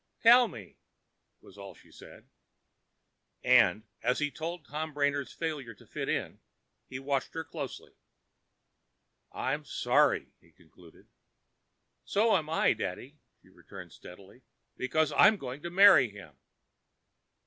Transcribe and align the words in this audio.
"Tell 0.23 0.47
me," 0.47 0.79
was 1.41 1.59
all 1.59 1.75
she 1.75 1.91
said. 1.91 2.27
And, 3.43 3.83
as 4.01 4.17
he 4.17 4.31
told 4.31 4.65
Tom 4.65 4.95
Brainard's 4.95 5.31
failure 5.31 5.75
to 5.75 5.85
fit 5.85 6.09
in, 6.09 6.39
he 6.87 6.97
watched 6.97 7.35
her 7.35 7.43
closely. 7.43 7.91
"I'm 9.31 9.63
sorry," 9.63 10.33
he 10.41 10.53
concluded. 10.53 11.07
"So 12.03 12.35
am 12.35 12.49
I, 12.49 12.73
daddy," 12.73 13.19
she 13.43 13.49
returned 13.49 13.93
steadily; 13.93 14.41
"because 14.75 15.11
I 15.11 15.27
am 15.27 15.37
going 15.37 15.61
to 15.61 15.69
marry 15.69 16.09
him." 16.09 16.35